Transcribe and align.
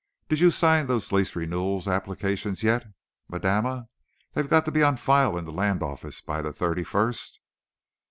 Did 0.29 0.39
you 0.39 0.49
sign 0.49 0.87
those 0.87 1.11
lease 1.11 1.35
renewal 1.35 1.87
applications 1.87 2.63
yet, 2.63 2.85
madama? 3.27 3.85
They've 4.33 4.49
got 4.49 4.65
to 4.65 4.71
be 4.71 4.81
on 4.81 4.97
file 4.97 5.37
in 5.37 5.45
the 5.45 5.51
land 5.51 5.83
office 5.83 6.21
by 6.21 6.41
the 6.41 6.51
thirty 6.51 6.83
first." 6.83 7.39